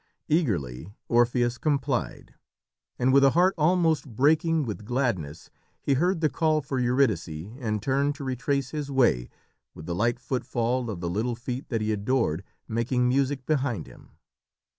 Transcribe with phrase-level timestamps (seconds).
[0.27, 2.33] Eagerly Orpheus complied,
[2.97, 7.83] and with a heart almost breaking with gladness he heard the call for Eurydice and
[7.83, 9.29] turned to retrace his way,
[9.75, 14.13] with the light footfall of the little feet that he adored making music behind him.